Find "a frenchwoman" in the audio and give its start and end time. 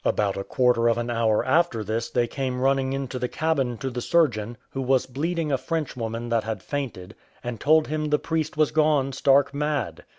5.51-6.29